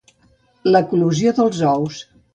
[0.75, 2.01] L'eclosió dels ous